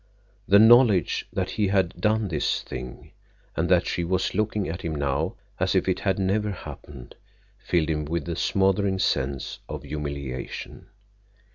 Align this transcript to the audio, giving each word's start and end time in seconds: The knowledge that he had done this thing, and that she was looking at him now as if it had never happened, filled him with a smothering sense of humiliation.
The 0.47 0.57
knowledge 0.57 1.27
that 1.31 1.51
he 1.51 1.67
had 1.67 2.01
done 2.01 2.27
this 2.29 2.63
thing, 2.63 3.11
and 3.55 3.69
that 3.69 3.85
she 3.85 4.03
was 4.03 4.33
looking 4.33 4.67
at 4.67 4.81
him 4.81 4.95
now 4.95 5.35
as 5.59 5.75
if 5.75 5.87
it 5.87 5.99
had 5.99 6.17
never 6.17 6.49
happened, 6.49 7.13
filled 7.59 7.91
him 7.91 8.05
with 8.05 8.27
a 8.27 8.35
smothering 8.35 8.97
sense 8.97 9.59
of 9.69 9.83
humiliation. 9.83 10.87